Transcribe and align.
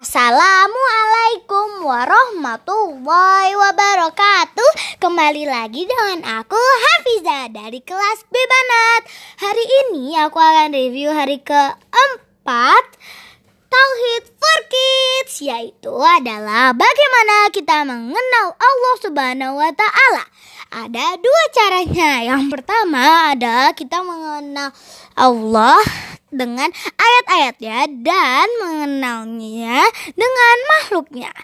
Assalamualaikum 0.00 1.84
warahmatullahi 1.84 3.52
wabarakatuh. 3.52 4.96
Kembali 4.96 5.44
lagi 5.44 5.84
dengan 5.84 6.40
aku 6.40 6.56
Hafiza 6.56 7.52
dari 7.52 7.84
kelas 7.84 8.24
B 8.32 8.32
Banat 8.32 9.02
Hari 9.44 9.60
ini 9.60 10.16
aku 10.16 10.40
akan 10.40 10.72
review 10.72 11.12
hari 11.12 11.44
keempat 11.44 12.84
Tauhid 13.68 14.39
Kids 15.40 15.48
Yaitu 15.48 15.96
adalah 15.96 16.76
bagaimana 16.76 17.48
kita 17.48 17.88
mengenal 17.88 18.52
Allah 18.60 18.94
subhanahu 19.00 19.56
wa 19.56 19.72
ta'ala 19.72 20.24
Ada 20.68 21.16
dua 21.16 21.42
caranya 21.56 22.10
Yang 22.28 22.44
pertama 22.52 23.32
adalah 23.32 23.72
kita 23.72 24.04
mengenal 24.04 24.68
Allah 25.16 25.80
dengan 26.30 26.68
ayat-ayatnya 26.94 27.90
dan 28.06 28.46
mengenalnya 28.62 29.82
dengan 30.14 30.56
makhluknya. 30.70 31.34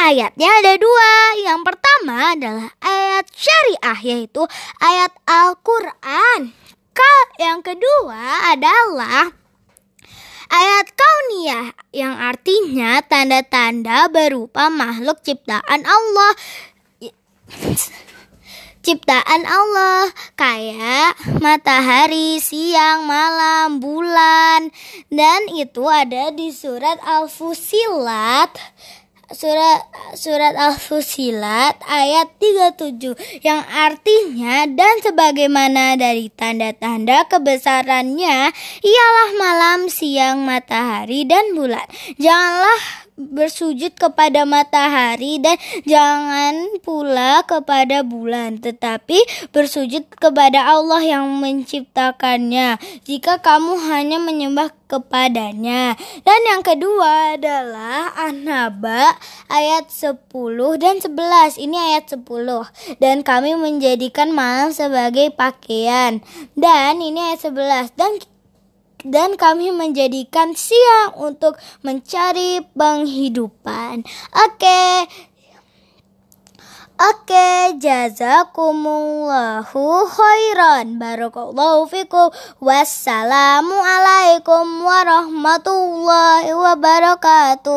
Ayatnya 0.00 0.48
ada 0.64 0.80
dua. 0.80 1.12
Yang 1.44 1.60
pertama 1.68 2.32
adalah 2.32 2.72
ayat 2.80 3.28
syariah 3.36 4.00
yaitu 4.00 4.48
ayat 4.80 5.12
Al-Quran. 5.28 6.56
Yang 7.36 7.60
kedua 7.68 8.48
adalah 8.56 9.28
ayat 10.48 10.86
kauniyah 11.24 11.72
yang 11.96 12.20
artinya 12.20 13.00
tanda-tanda 13.00 14.12
berupa 14.12 14.68
makhluk 14.68 15.24
ciptaan 15.24 15.80
Allah. 15.88 16.32
Ciptaan 18.84 19.48
Allah 19.48 20.12
kayak 20.36 21.16
matahari, 21.40 22.36
siang, 22.44 23.08
malam, 23.08 23.80
bulan. 23.80 24.68
Dan 25.08 25.48
itu 25.56 25.88
ada 25.88 26.28
di 26.28 26.52
surat 26.52 27.00
Al-Fusilat 27.00 28.52
surat 29.32 29.88
surat 30.12 30.52
Al-Fusilat 30.52 31.80
ayat 31.88 32.28
37 32.36 33.40
yang 33.40 33.64
artinya 33.64 34.68
dan 34.68 35.00
sebagaimana 35.00 35.96
dari 35.96 36.28
tanda-tanda 36.28 37.24
kebesarannya 37.30 38.52
ialah 38.84 39.30
malam, 39.40 39.88
siang, 39.88 40.44
matahari 40.44 41.24
dan 41.24 41.56
bulan. 41.56 41.86
Janganlah 42.20 43.04
bersujud 43.14 43.94
kepada 43.94 44.42
matahari 44.42 45.38
dan 45.38 45.54
jangan 45.86 46.82
pula 46.82 47.03
kepada 47.42 48.06
bulan 48.06 48.62
tetapi 48.62 49.50
bersujud 49.50 50.06
kepada 50.14 50.70
Allah 50.70 51.02
yang 51.02 51.26
menciptakannya 51.42 52.78
jika 53.02 53.42
kamu 53.42 53.74
hanya 53.90 54.22
menyembah 54.22 54.70
kepadanya 54.86 55.98
dan 56.22 56.40
yang 56.46 56.62
kedua 56.62 57.34
adalah 57.34 58.14
An-Naba 58.14 59.18
ayat 59.50 59.90
10 59.90 60.30
dan 60.78 61.02
11 61.02 61.58
ini 61.58 61.74
ayat 61.74 62.14
10 62.14 62.22
dan 63.02 63.26
kami 63.26 63.58
menjadikan 63.58 64.30
malam 64.30 64.70
sebagai 64.70 65.34
pakaian 65.34 66.22
dan 66.54 67.02
ini 67.02 67.34
ayat 67.34 67.50
11 67.50 67.98
dan 67.98 68.12
dan 69.04 69.36
kami 69.36 69.68
menjadikan 69.68 70.56
siang 70.56 71.12
untuk 71.20 71.60
mencari 71.84 72.64
penghidupan. 72.72 74.00
Oke. 74.48 75.04
Oke, 76.94 77.74
jazakumullahu 77.82 79.82
khairan. 80.14 80.94
Barakallahu 80.94 81.90
fikum. 81.90 82.30
Wassalamualaikum 82.62 84.86
warahmatullahi 84.86 86.54
wabarakatuh. 86.54 87.72